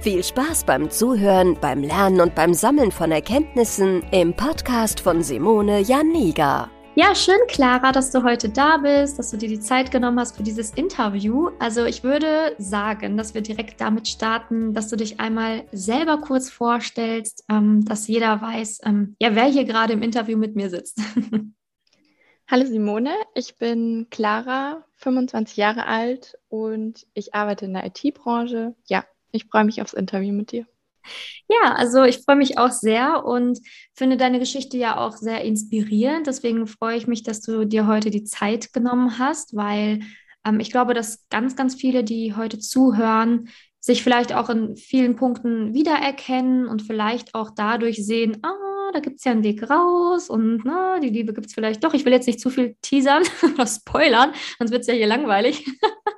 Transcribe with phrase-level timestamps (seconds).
[0.00, 5.80] Viel Spaß beim Zuhören, beim Lernen und beim Sammeln von Erkenntnissen im Podcast von Simone
[5.80, 6.70] Janiga.
[6.94, 10.36] Ja, schön, Clara, dass du heute da bist, dass du dir die Zeit genommen hast
[10.36, 11.50] für dieses Interview.
[11.58, 16.48] Also ich würde sagen, dass wir direkt damit starten, dass du dich einmal selber kurz
[16.48, 21.00] vorstellst, ähm, dass jeder weiß, ähm, ja, wer hier gerade im Interview mit mir sitzt.
[22.48, 28.76] Hallo Simone, ich bin Clara, 25 Jahre alt und ich arbeite in der IT-Branche.
[28.86, 30.66] Ja, ich freue mich aufs Interview mit dir.
[31.48, 33.58] Ja, also ich freue mich auch sehr und
[33.94, 36.26] finde deine Geschichte ja auch sehr inspirierend.
[36.26, 40.00] Deswegen freue ich mich, dass du dir heute die Zeit genommen hast, weil
[40.44, 43.48] ähm, ich glaube, dass ganz, ganz viele, die heute zuhören,
[43.80, 49.18] sich vielleicht auch in vielen Punkten wiedererkennen und vielleicht auch dadurch sehen, ah, da gibt
[49.18, 51.94] es ja einen Weg raus und na, die Liebe gibt es vielleicht doch.
[51.94, 53.22] Ich will jetzt nicht zu viel teasern
[53.54, 55.64] oder spoilern, sonst wird es ja hier langweilig.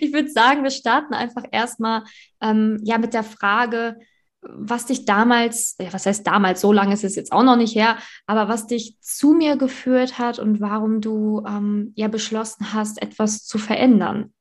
[0.00, 2.04] ich würde sagen, wir starten einfach erstmal
[2.40, 3.98] ähm, ja, mit der Frage,
[4.40, 7.74] was dich damals, ja, was heißt damals, so lange ist es jetzt auch noch nicht
[7.74, 13.02] her, aber was dich zu mir geführt hat und warum du ähm, ja beschlossen hast,
[13.02, 14.32] etwas zu verändern.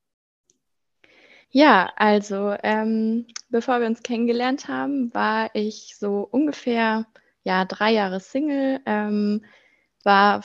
[1.50, 7.08] Ja, also ähm, bevor wir uns kennengelernt haben, war ich so ungefähr
[7.44, 9.44] ja drei Jahre Single, ähm,
[10.04, 10.44] war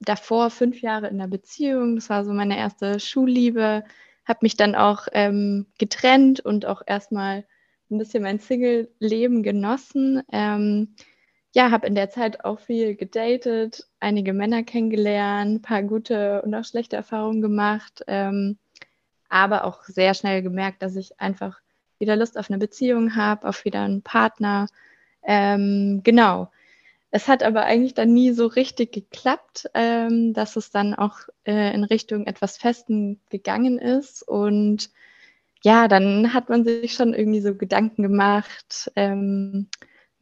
[0.00, 1.96] davor fünf Jahre in einer Beziehung.
[1.96, 3.84] Das war so meine erste Schulliebe
[4.26, 7.44] habe mich dann auch ähm, getrennt und auch erstmal
[7.90, 10.22] ein bisschen mein Single-Leben genossen.
[10.32, 10.94] Ähm,
[11.54, 16.54] ja, habe in der Zeit auch viel gedatet, einige Männer kennengelernt, ein paar gute und
[16.54, 18.58] auch schlechte Erfahrungen gemacht, ähm,
[19.28, 21.60] aber auch sehr schnell gemerkt, dass ich einfach
[21.98, 24.66] wieder Lust auf eine Beziehung habe, auf wieder einen Partner.
[25.22, 26.50] Ähm, genau.
[27.16, 31.72] Es hat aber eigentlich dann nie so richtig geklappt, ähm, dass es dann auch äh,
[31.72, 34.26] in Richtung etwas Festen gegangen ist.
[34.26, 34.90] Und
[35.62, 39.68] ja, dann hat man sich schon irgendwie so Gedanken gemacht, ähm,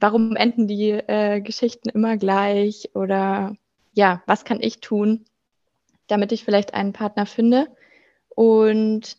[0.01, 3.57] warum enden die äh, Geschichten immer gleich oder
[3.95, 5.25] ja, was kann ich tun,
[6.09, 7.69] damit ich vielleicht einen Partner finde.
[8.29, 9.17] Und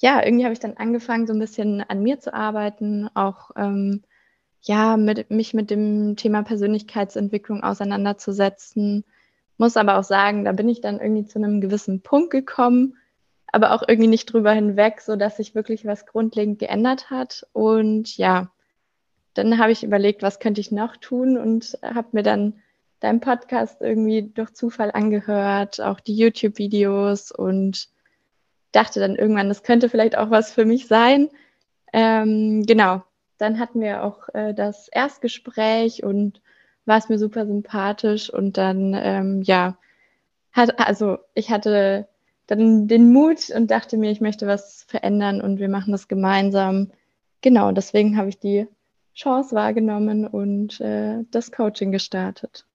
[0.00, 4.04] ja, irgendwie habe ich dann angefangen, so ein bisschen an mir zu arbeiten, auch ähm,
[4.64, 9.04] ja, mit, mich mit dem Thema Persönlichkeitsentwicklung auseinanderzusetzen.
[9.58, 12.96] Muss aber auch sagen, da bin ich dann irgendwie zu einem gewissen Punkt gekommen,
[13.52, 17.46] aber auch irgendwie nicht drüber hinweg, so dass sich wirklich was grundlegend geändert hat.
[17.52, 18.50] Und ja,
[19.34, 22.54] dann habe ich überlegt, was könnte ich noch tun und habe mir dann
[23.00, 27.88] deinen Podcast irgendwie durch Zufall angehört, auch die YouTube-Videos und
[28.72, 31.28] dachte dann irgendwann, das könnte vielleicht auch was für mich sein.
[31.92, 33.02] Ähm, genau,
[33.38, 36.40] dann hatten wir auch äh, das Erstgespräch und
[36.86, 39.76] war es mir super sympathisch und dann, ähm, ja,
[40.52, 42.06] hat, also ich hatte
[42.46, 46.90] dann den Mut und dachte mir, ich möchte was verändern und wir machen das gemeinsam.
[47.40, 48.66] Genau, deswegen habe ich die
[49.14, 52.66] Chance wahrgenommen und äh, das Coaching gestartet.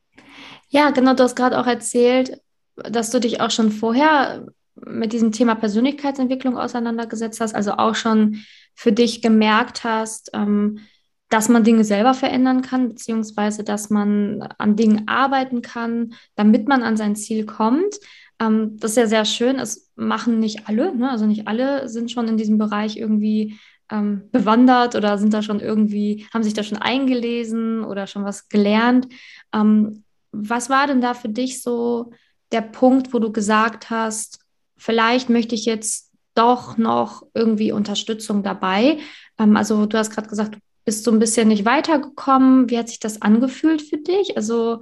[0.70, 2.42] Ja, genau, du hast gerade auch erzählt,
[2.76, 8.44] dass du dich auch schon vorher mit diesem Thema Persönlichkeitsentwicklung auseinandergesetzt hast, also auch schon
[8.80, 10.80] für dich gemerkt hast, ähm,
[11.28, 16.82] dass man Dinge selber verändern kann, beziehungsweise dass man an Dingen arbeiten kann, damit man
[16.82, 18.00] an sein Ziel kommt.
[18.40, 19.60] Ähm, das ist ja sehr schön.
[19.60, 21.10] Es machen nicht alle, ne?
[21.10, 23.60] also nicht alle sind schon in diesem Bereich irgendwie
[23.92, 28.48] ähm, bewandert oder sind da schon irgendwie, haben sich da schon eingelesen oder schon was
[28.48, 29.10] gelernt.
[29.54, 32.12] Ähm, was war denn da für dich so
[32.54, 34.40] der Punkt, wo du gesagt hast,
[34.78, 39.00] vielleicht möchte ich jetzt doch noch irgendwie Unterstützung dabei.
[39.38, 42.70] Ähm, also du hast gerade gesagt, du bist so ein bisschen nicht weitergekommen.
[42.70, 44.38] Wie hat sich das angefühlt für dich?
[44.38, 44.82] Also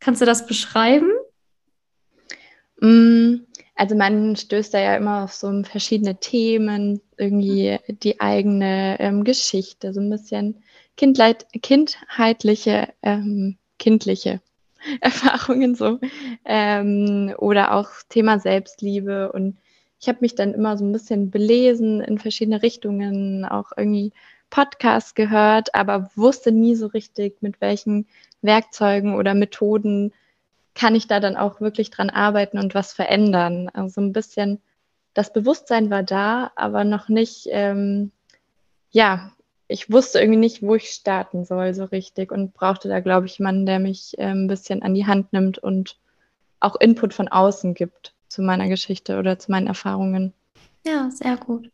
[0.00, 1.10] kannst du das beschreiben?
[2.80, 9.24] Mm, also man stößt da ja immer auf so verschiedene Themen, irgendwie die eigene ähm,
[9.24, 10.62] Geschichte, so ein bisschen
[10.96, 14.40] kindleit, kindheitliche, ähm, kindliche
[15.00, 15.98] Erfahrungen so.
[16.44, 19.58] Ähm, oder auch Thema Selbstliebe und
[20.04, 24.12] ich habe mich dann immer so ein bisschen belesen in verschiedene Richtungen, auch irgendwie
[24.50, 28.06] Podcasts gehört, aber wusste nie so richtig, mit welchen
[28.42, 30.12] Werkzeugen oder Methoden
[30.74, 33.70] kann ich da dann auch wirklich dran arbeiten und was verändern.
[33.72, 34.60] Also ein bisschen
[35.14, 38.12] das Bewusstsein war da, aber noch nicht, ähm,
[38.90, 39.32] ja,
[39.68, 43.38] ich wusste irgendwie nicht, wo ich starten soll so richtig und brauchte da, glaube ich,
[43.38, 45.96] jemanden, der mich äh, ein bisschen an die Hand nimmt und
[46.60, 50.32] auch Input von außen gibt zu meiner Geschichte oder zu meinen Erfahrungen.
[50.84, 51.70] Ja, sehr gut.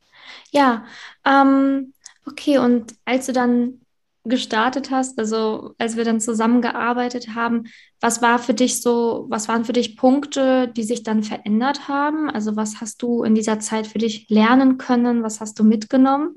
[0.50, 0.84] Ja,
[1.24, 1.92] ähm,
[2.26, 3.80] okay, und als du dann
[4.24, 7.64] gestartet hast, also als wir dann zusammengearbeitet haben,
[8.00, 12.28] was war für dich so, was waren für dich Punkte, die sich dann verändert haben?
[12.28, 15.22] Also was hast du in dieser Zeit für dich lernen können?
[15.22, 16.36] Was hast du mitgenommen?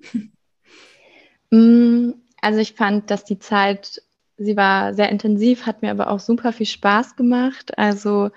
[1.51, 4.01] Mm, also ich fand, dass die Zeit,
[4.37, 7.77] sie war sehr intensiv, hat mir aber auch super viel Spaß gemacht.
[7.77, 8.31] Also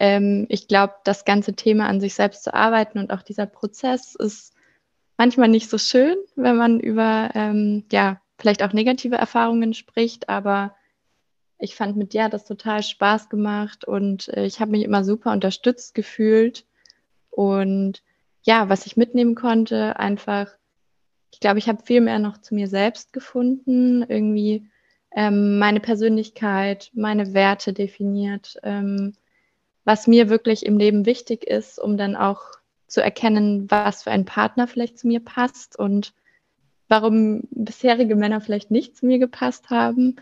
[0.00, 4.14] ähm, ich glaube, das ganze Thema an sich selbst zu arbeiten und auch dieser Prozess
[4.14, 4.54] ist
[5.16, 10.74] manchmal nicht so schön, wenn man über ähm, ja vielleicht auch negative Erfahrungen spricht, aber
[11.58, 15.32] ich fand mit dir das total Spaß gemacht und äh, ich habe mich immer super
[15.32, 16.66] unterstützt gefühlt.
[17.30, 18.02] Und
[18.42, 20.48] ja, was ich mitnehmen konnte, einfach,
[21.32, 24.68] ich glaube, ich habe viel mehr noch zu mir selbst gefunden, irgendwie
[25.14, 29.14] ähm, meine Persönlichkeit, meine Werte definiert, ähm,
[29.84, 32.42] was mir wirklich im Leben wichtig ist, um dann auch
[32.86, 36.14] zu erkennen, was für ein Partner vielleicht zu mir passt und
[36.88, 40.16] warum bisherige Männer vielleicht nicht zu mir gepasst haben.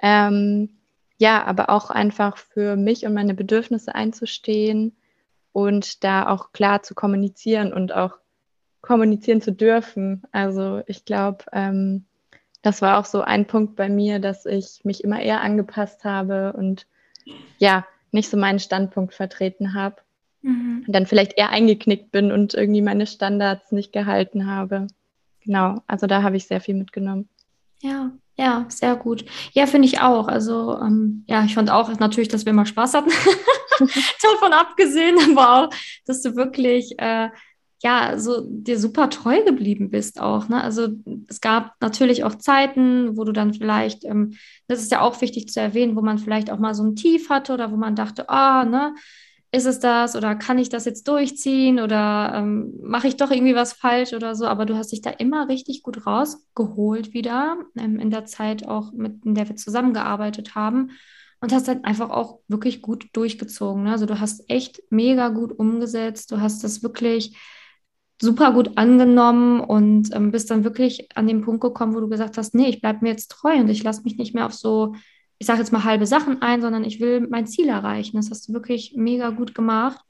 [0.00, 0.70] Ähm,
[1.18, 4.96] ja, aber auch einfach für mich und meine Bedürfnisse einzustehen
[5.52, 8.18] und da auch klar zu kommunizieren und auch
[8.80, 10.22] kommunizieren zu dürfen.
[10.32, 12.04] Also ich glaube, ähm,
[12.62, 16.52] das war auch so ein Punkt bei mir, dass ich mich immer eher angepasst habe
[16.52, 16.86] und
[17.58, 19.96] ja, nicht so meinen Standpunkt vertreten habe.
[20.42, 20.84] Mhm.
[20.86, 24.86] Und dann vielleicht eher eingeknickt bin und irgendwie meine Standards nicht gehalten habe
[25.44, 27.28] genau, also da habe ich sehr viel mitgenommen.
[27.82, 29.24] Ja, ja, sehr gut.
[29.52, 30.26] Ja, finde ich auch.
[30.26, 33.10] Also, ähm, ja, ich fand auch natürlich, dass wir mal Spaß hatten.
[34.22, 35.70] Davon abgesehen, aber auch,
[36.06, 37.28] dass du wirklich, äh,
[37.84, 40.48] ja, so dir super treu geblieben bist auch.
[40.48, 40.62] Ne?
[40.62, 40.88] Also,
[41.28, 44.32] es gab natürlich auch Zeiten, wo du dann vielleicht, ähm,
[44.68, 47.28] das ist ja auch wichtig zu erwähnen, wo man vielleicht auch mal so ein Tief
[47.28, 48.94] hatte oder wo man dachte, ah, ne,
[49.52, 53.54] ist es das oder kann ich das jetzt durchziehen oder ähm, mache ich doch irgendwie
[53.54, 54.46] was falsch oder so.
[54.46, 58.92] Aber du hast dich da immer richtig gut rausgeholt wieder ähm, in der Zeit auch,
[58.92, 60.92] mit in der wir zusammengearbeitet haben
[61.40, 63.84] und hast dann einfach auch wirklich gut durchgezogen.
[63.84, 63.92] Ne?
[63.92, 67.36] Also du hast echt mega gut umgesetzt, du hast das wirklich
[68.24, 72.38] super gut angenommen und ähm, bist dann wirklich an den Punkt gekommen, wo du gesagt
[72.38, 74.94] hast, nee, ich bleibe mir jetzt treu und ich lasse mich nicht mehr auf so
[75.38, 78.16] ich sage jetzt mal halbe Sachen ein, sondern ich will mein Ziel erreichen.
[78.16, 80.00] Das hast du wirklich mega gut gemacht.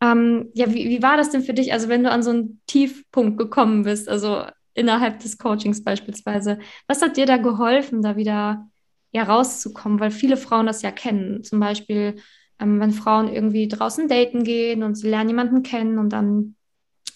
[0.00, 2.60] Ähm, ja, wie, wie war das denn für dich, also wenn du an so einen
[2.66, 6.58] Tiefpunkt gekommen bist, also innerhalb des Coachings beispielsweise,
[6.88, 8.68] was hat dir da geholfen, da wieder
[9.12, 10.00] ja, rauszukommen?
[10.00, 11.44] Weil viele Frauen das ja kennen.
[11.44, 12.16] Zum Beispiel,
[12.58, 16.56] ähm, wenn Frauen irgendwie draußen daten gehen und sie lernen jemanden kennen und dann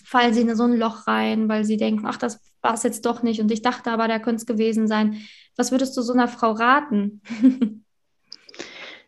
[0.09, 3.05] fallen sie in so ein Loch rein, weil sie denken, ach, das war es jetzt
[3.05, 5.21] doch nicht und ich dachte aber, der könnte es gewesen sein.
[5.55, 7.21] Was würdest du so einer Frau raten?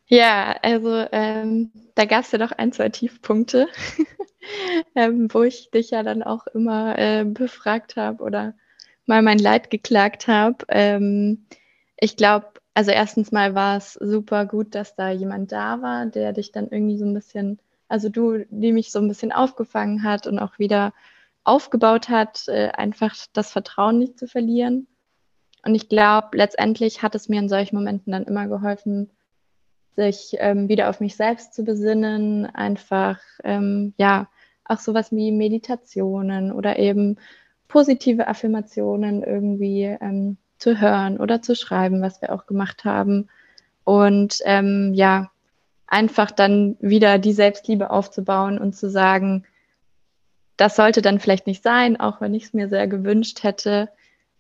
[0.07, 3.69] ja, also ähm, da gab es ja doch ein, zwei Tiefpunkte,
[4.95, 8.55] ähm, wo ich dich ja dann auch immer äh, befragt habe oder
[9.07, 10.67] mal mein Leid geklagt habe.
[10.69, 11.47] Ähm,
[11.97, 16.35] ich glaube, also erstens mal war es super gut, dass da jemand da war, der
[16.35, 17.59] dich dann irgendwie so ein bisschen,
[17.91, 20.93] also du, die mich so ein bisschen aufgefangen hat und auch wieder
[21.45, 24.87] aufgebaut hat, äh, einfach das Vertrauen nicht zu verlieren.
[25.65, 29.11] Und ich glaube, letztendlich hat es mir in solchen Momenten dann immer geholfen,
[29.97, 34.29] sich ähm, wieder auf mich selbst zu besinnen, einfach, ähm, ja,
[34.65, 37.17] auch sowas wie Meditationen oder eben
[37.67, 43.29] positive Affirmationen irgendwie ähm, zu hören oder zu schreiben, was wir auch gemacht haben.
[43.83, 45.31] Und ähm, ja,
[45.91, 49.45] einfach dann wieder die Selbstliebe aufzubauen und zu sagen,
[50.57, 53.91] das sollte dann vielleicht nicht sein, auch wenn ich es mir sehr gewünscht hätte.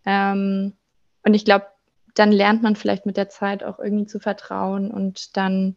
[0.07, 0.75] Ähm,
[1.25, 1.66] und ich glaube,
[2.14, 5.76] dann lernt man vielleicht mit der Zeit auch irgendwie zu vertrauen und dann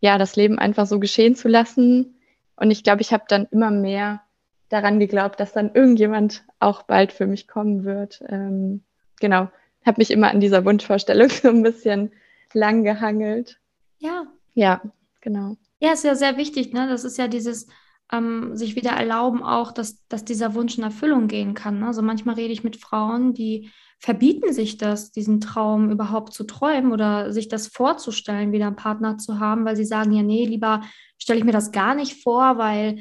[0.00, 2.16] ja das Leben einfach so geschehen zu lassen.
[2.56, 4.22] Und ich glaube, ich habe dann immer mehr
[4.68, 8.22] daran geglaubt, dass dann irgendjemand auch bald für mich kommen wird.
[8.28, 8.82] Ähm,
[9.20, 9.48] genau,
[9.84, 12.12] habe mich immer an dieser Wunschvorstellung so ein bisschen
[12.52, 13.58] lang gehangelt.
[13.98, 14.26] Ja.
[14.56, 14.80] Ja,
[15.20, 15.56] genau.
[15.80, 16.88] Ja, ist ja sehr wichtig, ne?
[16.88, 17.66] Das ist ja dieses
[18.10, 21.80] ähm, sich wieder erlauben auch, dass, dass dieser Wunsch in Erfüllung gehen kann.
[21.80, 21.86] Ne?
[21.88, 26.92] Also manchmal rede ich mit Frauen, die verbieten sich das, diesen Traum überhaupt zu träumen
[26.92, 30.82] oder sich das vorzustellen, wieder einen Partner zu haben, weil sie sagen, ja, nee, lieber
[31.18, 32.98] stelle ich mir das gar nicht vor, weil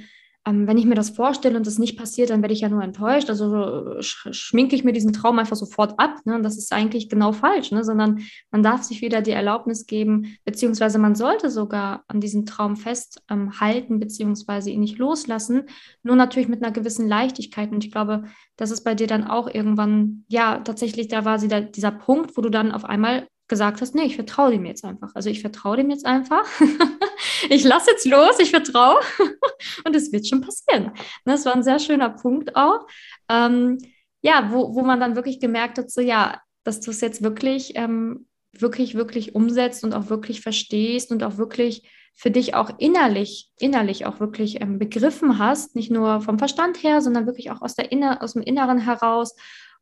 [0.48, 2.84] ähm, wenn ich mir das vorstelle und das nicht passiert, dann werde ich ja nur
[2.84, 3.30] enttäuscht.
[3.30, 6.18] Also sch schminke ich mir diesen Traum einfach sofort ab.
[6.26, 6.36] Ne?
[6.36, 7.84] Und das ist eigentlich genau falsch, ne?
[7.84, 8.22] sondern
[8.52, 13.94] man darf sich wieder die Erlaubnis geben, beziehungsweise man sollte sogar an diesem Traum festhalten,
[13.94, 15.64] ähm, beziehungsweise ihn nicht loslassen.
[16.04, 17.72] Nur natürlich mit einer gewissen Leichtigkeit.
[17.72, 18.26] Und ich glaube,
[18.56, 22.38] das ist bei dir dann auch irgendwann, ja, tatsächlich, da war sie da, dieser Punkt,
[22.38, 25.14] wo du dann auf einmal gesagt hast, nee, ich vertraue dem jetzt einfach.
[25.14, 26.46] Also ich vertraue dem jetzt einfach.
[27.50, 29.00] ich lasse jetzt los, ich vertraue
[29.86, 30.92] und es wird schon passieren.
[31.26, 32.88] Das war ein sehr schöner Punkt auch.
[33.30, 33.78] Ähm,
[34.22, 37.74] ja, wo, wo man dann wirklich gemerkt hat, so ja, dass du es jetzt wirklich,
[37.76, 43.52] ähm, wirklich, wirklich umsetzt und auch wirklich verstehst und auch wirklich für dich auch innerlich,
[43.60, 47.76] innerlich auch wirklich ähm, begriffen hast, nicht nur vom Verstand her, sondern wirklich auch aus,
[47.76, 49.36] der Inner aus dem Inneren heraus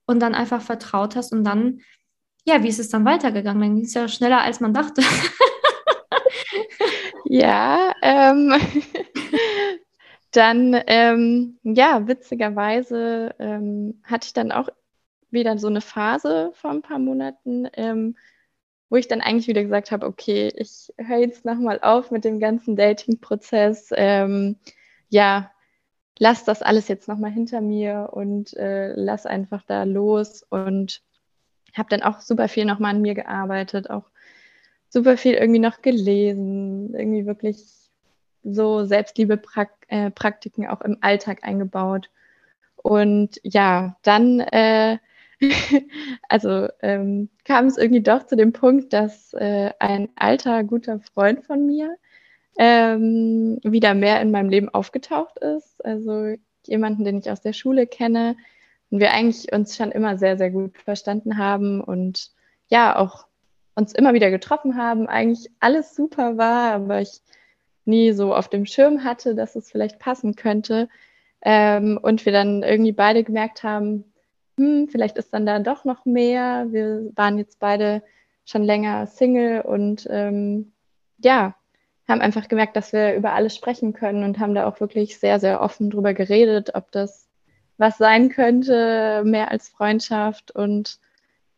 [0.06, 1.80] und dann einfach vertraut hast und dann
[2.46, 3.62] ja, wie ist es dann weitergegangen?
[3.62, 5.02] Dann ging es ja schneller, als man dachte.
[7.26, 8.54] ja, ähm,
[10.32, 14.70] dann, ähm, ja, witzigerweise ähm, hatte ich dann auch
[15.32, 18.18] wieder so eine Phase vor ein paar Monaten, ähm,
[18.90, 22.40] wo ich dann eigentlich wieder gesagt habe, okay, ich höre jetzt nochmal auf mit dem
[22.40, 23.90] ganzen Dating-Prozess.
[23.96, 24.58] Ähm,
[25.10, 25.52] ja,
[26.20, 31.02] lass das alles jetzt nochmal hinter mir und äh, lass einfach da los und
[31.78, 34.10] habe dann auch super viel nochmal an mir gearbeitet, auch
[34.90, 37.64] super viel irgendwie noch gelesen, irgendwie wirklich
[38.44, 42.10] so Selbstliebe-Praktiken äh, auch im Alltag eingebaut.
[42.76, 44.98] Und ja, dann, äh,
[46.30, 51.46] also ähm, kam es irgendwie doch zu dem Punkt, dass äh, ein alter, guter Freund
[51.46, 51.96] von mir
[52.58, 55.84] ähm, wieder mehr in meinem Leben aufgetaucht ist.
[55.84, 58.36] Also jemanden, den ich aus der Schule kenne,
[58.94, 62.30] und wir eigentlich uns schon immer sehr, sehr gut verstanden haben und
[62.70, 63.26] ja, auch
[63.74, 67.22] uns immer wieder getroffen haben, eigentlich alles super war, aber ich
[67.86, 70.90] nie so auf dem Schirm hatte, dass es vielleicht passen könnte.
[71.42, 74.14] Ähm, und wir dann irgendwie beide gemerkt haben,
[74.58, 76.68] hm, vielleicht ist dann da doch noch mehr.
[76.70, 78.04] Wir waren jetzt beide
[78.46, 80.72] schon länger Single und ähm,
[81.18, 81.56] ja,
[82.08, 85.40] haben einfach gemerkt, dass wir über alles sprechen können und haben da auch wirklich sehr,
[85.40, 87.23] sehr offen drüber geredet, ob das
[87.78, 90.52] was sein könnte, mehr als Freundschaft.
[90.52, 91.00] Und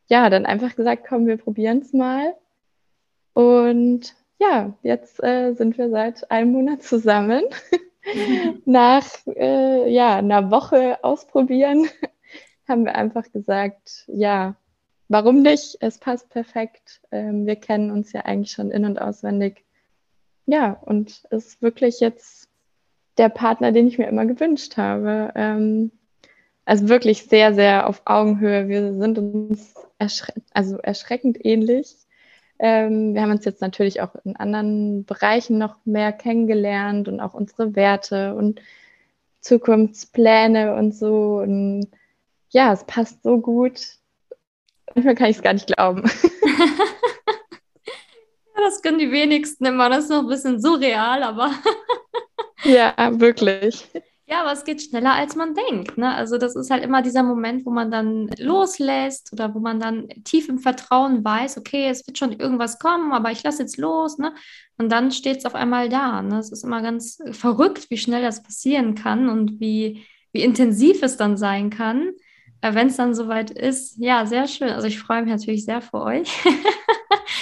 [0.08, 2.36] ja, dann einfach gesagt, komm, wir probieren es mal.
[3.34, 7.44] Und ja, jetzt äh, sind wir seit einem Monat zusammen.
[8.66, 11.88] Nach äh, ja, einer Woche ausprobieren
[12.68, 14.56] haben wir einfach gesagt, ja,
[15.08, 15.78] warum nicht?
[15.80, 17.02] Es passt perfekt.
[17.12, 19.64] Ähm, wir kennen uns ja eigentlich schon in- und auswendig.
[20.46, 22.50] Ja, und ist wirklich jetzt
[23.18, 25.32] der Partner, den ich mir immer gewünscht habe.
[25.36, 25.92] Ähm,
[26.66, 28.68] also wirklich sehr, sehr auf Augenhöhe.
[28.68, 31.96] Wir sind uns erschre also erschreckend ähnlich.
[32.58, 37.34] Ähm, wir haben uns jetzt natürlich auch in anderen Bereichen noch mehr kennengelernt und auch
[37.34, 38.62] unsere Werte und
[39.42, 41.40] Zukunftspläne und so.
[41.40, 41.88] Und
[42.50, 43.82] ja, es passt so gut.
[44.94, 46.04] Manchmal kann ich es gar nicht glauben.
[47.86, 49.90] ja, das können die wenigsten immer.
[49.90, 51.52] Das ist noch ein bisschen surreal, aber.
[52.64, 53.86] ja, wirklich.
[54.28, 56.00] Ja, aber es geht schneller, als man denkt.
[56.00, 56.12] Ne?
[56.12, 60.10] Also das ist halt immer dieser Moment, wo man dann loslässt oder wo man dann
[60.24, 64.18] tief im Vertrauen weiß, okay, es wird schon irgendwas kommen, aber ich lasse jetzt los.
[64.18, 64.34] Ne?
[64.80, 66.24] Und dann steht es auf einmal da.
[66.24, 66.40] Ne?
[66.40, 71.18] Es ist immer ganz verrückt, wie schnell das passieren kann und wie, wie intensiv es
[71.18, 72.10] dann sein kann,
[72.62, 73.98] äh, wenn es dann soweit ist.
[74.00, 74.70] Ja, sehr schön.
[74.70, 76.30] Also ich freue mich natürlich sehr für euch.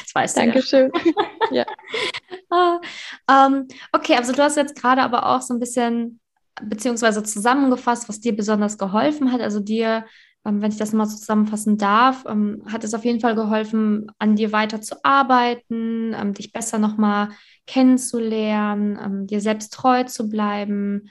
[0.03, 0.91] das weißt Dankeschön.
[0.91, 0.99] du.
[0.99, 1.29] Dankeschön.
[1.51, 1.65] ja.
[2.49, 2.81] ah,
[3.29, 6.19] ähm, okay, also du hast jetzt gerade aber auch so ein bisschen
[6.62, 9.41] beziehungsweise zusammengefasst, was dir besonders geholfen hat.
[9.41, 10.05] Also dir,
[10.45, 14.36] ähm, wenn ich das mal zusammenfassen darf, ähm, hat es auf jeden Fall geholfen, an
[14.36, 17.29] dir weiter zu arbeiten, ähm, dich besser nochmal
[17.65, 21.10] kennenzulernen, dir selbst treu zu bleiben,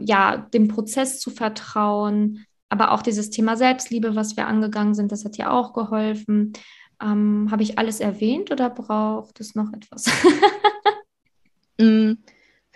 [0.00, 5.24] ja, dem Prozess zu vertrauen, aber auch dieses Thema Selbstliebe, was wir angegangen sind, das
[5.24, 6.52] hat dir auch geholfen.
[7.00, 10.06] Habe ich alles erwähnt oder braucht es noch etwas?
[11.78, 12.14] mm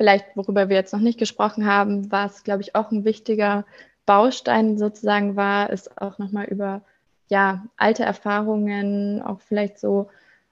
[0.01, 3.67] vielleicht, worüber wir jetzt noch nicht gesprochen haben, was, glaube ich, auch ein wichtiger
[4.07, 6.81] Baustein sozusagen war, ist auch nochmal über
[7.29, 10.09] ja, alte Erfahrungen, auch vielleicht so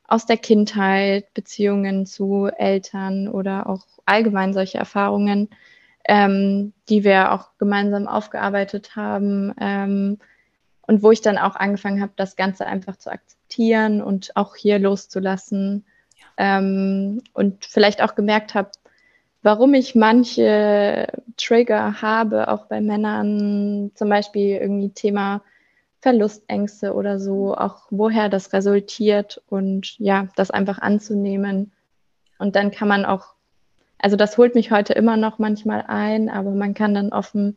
[0.07, 5.49] aus der Kindheit, Beziehungen zu Eltern oder auch allgemein solche Erfahrungen,
[6.07, 10.19] ähm, die wir auch gemeinsam aufgearbeitet haben ähm,
[10.83, 14.79] und wo ich dann auch angefangen habe, das Ganze einfach zu akzeptieren und auch hier
[14.79, 15.87] loszulassen
[16.19, 16.59] ja.
[16.59, 18.73] ähm, und vielleicht auch gemerkt habe,
[19.49, 21.07] warum ich manche
[21.39, 25.41] Trigger habe, auch bei Männern, zum Beispiel irgendwie Thema
[26.01, 31.73] Verlustängste oder so, auch woher das resultiert und ja, das einfach anzunehmen.
[32.39, 33.39] Und dann kann man auch
[33.99, 37.57] also das holt mich heute immer noch manchmal ein, aber man kann dann offen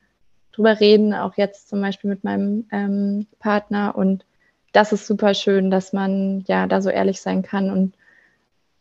[0.53, 3.95] drüber reden, auch jetzt zum Beispiel mit meinem ähm, Partner.
[3.95, 4.25] Und
[4.71, 7.93] das ist super schön, dass man ja da so ehrlich sein kann und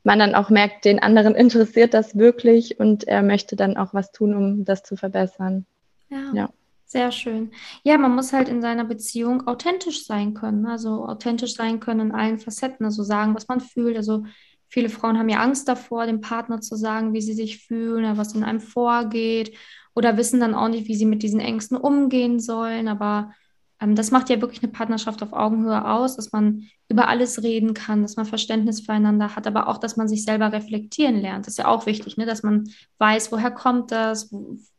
[0.02, 4.12] man dann auch merkt, den anderen interessiert das wirklich und er möchte dann auch was
[4.12, 5.66] tun, um das zu verbessern.
[6.08, 6.32] Ja.
[6.34, 6.50] ja.
[6.90, 7.52] Sehr schön.
[7.84, 10.66] Ja, man muss halt in seiner Beziehung authentisch sein können.
[10.66, 12.84] Also authentisch sein können in allen Facetten.
[12.84, 13.96] Also sagen, was man fühlt.
[13.96, 14.24] Also
[14.66, 18.34] viele Frauen haben ja Angst davor, dem Partner zu sagen, wie sie sich fühlen, was
[18.34, 19.56] in einem vorgeht.
[19.94, 22.88] Oder wissen dann auch nicht, wie sie mit diesen Ängsten umgehen sollen.
[22.88, 23.32] Aber
[23.80, 28.02] das macht ja wirklich eine Partnerschaft auf Augenhöhe aus, dass man über alles reden kann,
[28.02, 31.46] dass man Verständnis füreinander hat, aber auch, dass man sich selber reflektieren lernt.
[31.46, 32.26] Das ist ja auch wichtig, ne?
[32.26, 32.68] dass man
[32.98, 34.30] weiß, woher kommt das,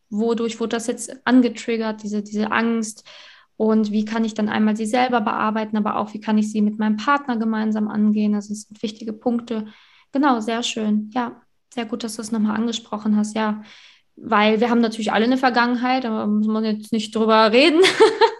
[0.09, 3.03] wodurch wurde das jetzt angetriggert, diese, diese Angst
[3.57, 6.61] und wie kann ich dann einmal sie selber bearbeiten, aber auch wie kann ich sie
[6.61, 8.33] mit meinem Partner gemeinsam angehen.
[8.33, 9.67] Das sind wichtige Punkte.
[10.11, 11.09] Genau, sehr schön.
[11.13, 11.41] Ja,
[11.73, 13.35] sehr gut, dass du es nochmal angesprochen hast.
[13.35, 13.63] Ja,
[14.15, 17.81] weil wir haben natürlich alle eine Vergangenheit, aber muss man jetzt nicht drüber reden.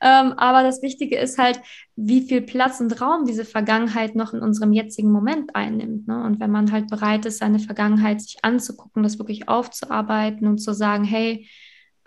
[0.00, 1.60] Ähm, aber das Wichtige ist halt,
[1.94, 6.08] wie viel Platz und Raum diese Vergangenheit noch in unserem jetzigen Moment einnimmt.
[6.08, 6.22] Ne?
[6.24, 10.72] Und wenn man halt bereit ist, seine Vergangenheit sich anzugucken, das wirklich aufzuarbeiten und zu
[10.72, 11.46] sagen, hey,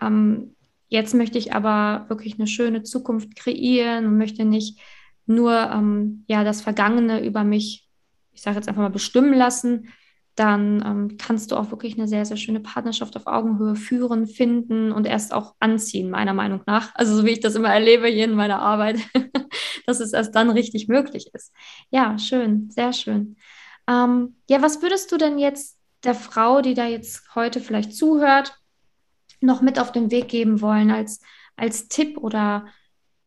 [0.00, 0.56] ähm,
[0.88, 4.80] jetzt möchte ich aber wirklich eine schöne Zukunft kreieren und möchte nicht
[5.26, 7.88] nur ähm, ja das Vergangene über mich,
[8.32, 9.88] ich sage jetzt einfach mal bestimmen lassen,
[10.34, 14.90] dann ähm, kannst du auch wirklich eine sehr, sehr schöne Partnerschaft auf Augenhöhe führen, finden
[14.90, 16.94] und erst auch anziehen, meiner Meinung nach.
[16.94, 18.98] Also so wie ich das immer erlebe hier in meiner Arbeit,
[19.86, 21.52] dass es erst dann richtig möglich ist.
[21.90, 23.36] Ja, schön, sehr schön.
[23.88, 28.58] Ähm, ja, was würdest du denn jetzt der Frau, die da jetzt heute vielleicht zuhört,
[29.40, 31.20] noch mit auf den Weg geben wollen als,
[31.56, 32.66] als Tipp oder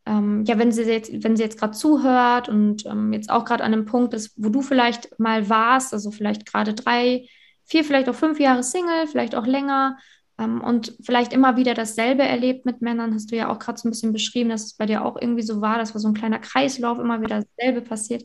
[0.08, 3.64] ähm, ja, wenn sie jetzt, wenn sie jetzt gerade zuhört und ähm, jetzt auch gerade
[3.64, 7.28] an einem Punkt ist, wo du vielleicht mal warst, also vielleicht gerade drei,
[7.66, 9.98] vier, vielleicht auch fünf Jahre Single, vielleicht auch länger
[10.40, 13.88] ähm, und vielleicht immer wieder dasselbe erlebt mit Männern, hast du ja auch gerade so
[13.88, 16.14] ein bisschen beschrieben, dass es bei dir auch irgendwie so war, dass war so ein
[16.14, 18.24] kleiner Kreislauf, immer wieder dasselbe passiert.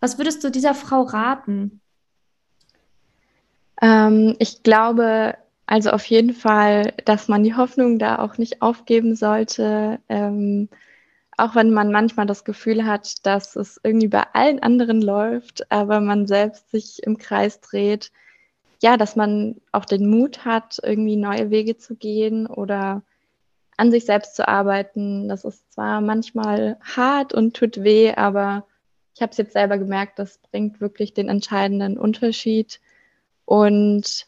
[0.00, 1.80] Was würdest du dieser Frau raten?
[3.82, 9.16] Ähm, ich glaube, also auf jeden Fall, dass man die Hoffnung da auch nicht aufgeben
[9.16, 9.98] sollte.
[10.08, 10.68] Ähm,
[11.38, 16.00] auch wenn man manchmal das Gefühl hat, dass es irgendwie bei allen anderen läuft, aber
[16.00, 18.10] man selbst sich im Kreis dreht,
[18.82, 23.02] ja, dass man auch den Mut hat, irgendwie neue Wege zu gehen oder
[23.76, 25.28] an sich selbst zu arbeiten.
[25.28, 28.66] Das ist zwar manchmal hart und tut weh, aber
[29.14, 32.80] ich habe es jetzt selber gemerkt, das bringt wirklich den entscheidenden Unterschied.
[33.44, 34.26] Und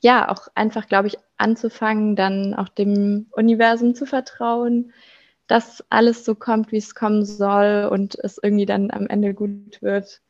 [0.00, 4.92] ja, auch einfach, glaube ich, anzufangen, dann auch dem Universum zu vertrauen,
[5.46, 9.80] dass alles so kommt, wie es kommen soll und es irgendwie dann am Ende gut
[9.80, 10.20] wird.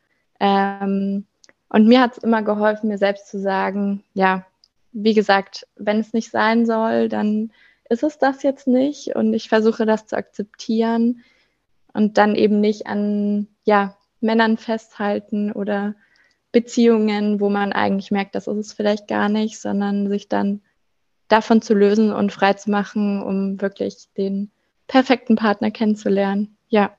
[0.40, 1.26] Ähm,
[1.68, 4.44] und mir hat es immer geholfen, mir selbst zu sagen, ja,
[4.92, 7.50] wie gesagt, wenn es nicht sein soll, dann
[7.88, 11.22] ist es das jetzt nicht und ich versuche das zu akzeptieren
[11.92, 15.94] und dann eben nicht an ja, Männern festhalten oder
[16.52, 20.62] Beziehungen, wo man eigentlich merkt, das ist es vielleicht gar nicht, sondern sich dann
[21.28, 24.50] davon zu lösen und frei zu machen, um wirklich den
[24.86, 26.56] perfekten Partner kennenzulernen.
[26.68, 26.96] Ja.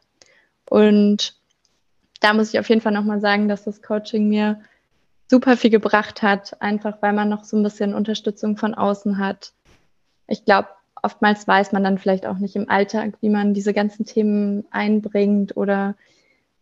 [0.69, 1.35] Und
[2.19, 4.61] da muss ich auf jeden Fall nochmal sagen, dass das Coaching mir
[5.29, 9.51] super viel gebracht hat, einfach weil man noch so ein bisschen Unterstützung von außen hat.
[10.27, 10.69] Ich glaube,
[11.01, 15.55] oftmals weiß man dann vielleicht auch nicht im Alltag, wie man diese ganzen Themen einbringt
[15.55, 15.95] oder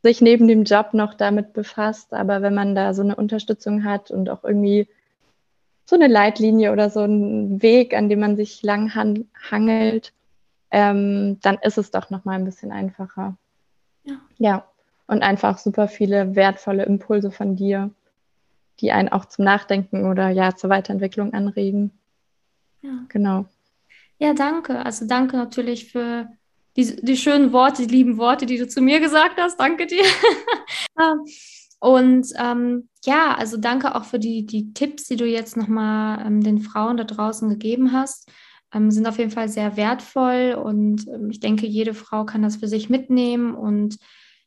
[0.03, 2.13] sich neben dem Job noch damit befasst.
[2.13, 4.87] Aber wenn man da so eine Unterstützung hat und auch irgendwie
[5.85, 10.13] so eine Leitlinie oder so einen Weg, an dem man sich lang hangelt,
[10.71, 13.37] ähm, dann ist es doch noch mal ein bisschen einfacher.
[14.03, 14.15] Ja.
[14.37, 14.67] ja.
[15.07, 17.91] Und einfach super viele wertvolle Impulse von dir,
[18.79, 21.91] die einen auch zum Nachdenken oder ja zur Weiterentwicklung anregen.
[22.81, 23.05] Ja.
[23.09, 23.45] Genau.
[24.17, 24.83] Ja, danke.
[24.83, 26.27] Also danke natürlich für
[26.75, 29.59] die, die schönen Worte, die lieben Worte, die du zu mir gesagt hast.
[29.59, 30.03] Danke dir.
[31.79, 36.41] Und ähm, ja, also danke auch für die, die Tipps, die du jetzt nochmal ähm,
[36.41, 38.31] den Frauen da draußen gegeben hast
[38.73, 42.57] ähm, sind auf jeden Fall sehr wertvoll und ähm, ich denke, jede Frau kann das
[42.57, 43.97] für sich mitnehmen und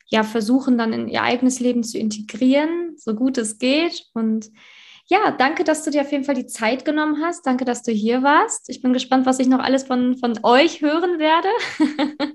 [0.08, 4.06] ja, versuchen dann in ihr eigenes Leben zu integrieren, so gut es geht.
[4.14, 4.50] Und
[5.06, 7.46] ja, danke, dass du dir auf jeden Fall die Zeit genommen hast.
[7.46, 8.68] Danke, dass du hier warst.
[8.70, 11.48] Ich bin gespannt, was ich noch alles von, von euch hören werde.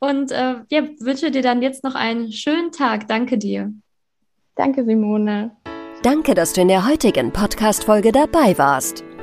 [0.00, 3.08] und äh, ja, wünsche dir dann jetzt noch einen schönen Tag.
[3.08, 3.72] Danke dir.
[4.56, 5.56] Danke, Simone.
[6.02, 9.04] Danke, dass du in der heutigen Podcast-Folge dabei warst.